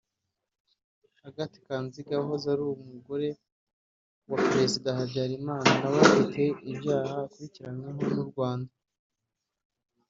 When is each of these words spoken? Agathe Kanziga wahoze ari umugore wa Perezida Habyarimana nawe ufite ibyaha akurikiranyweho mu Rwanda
Agathe 1.27 1.57
Kanziga 1.65 2.13
wahoze 2.19 2.45
ari 2.53 2.63
umugore 2.83 3.29
wa 4.29 4.37
Perezida 4.47 4.87
Habyarimana 4.97 5.71
nawe 5.79 5.97
ufite 6.07 6.43
ibyaha 6.71 7.13
akurikiranyweho 7.25 8.05
mu 8.15 8.23
Rwanda 8.31 8.73